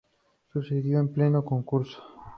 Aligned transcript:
Sucedió 0.51 0.97
en 0.99 1.13
pleno 1.13 1.45
concurso. 1.45 2.01